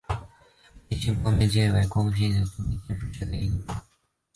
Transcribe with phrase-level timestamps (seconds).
[0.87, 3.75] 变形光面介为光面介科光面介属下的一个种。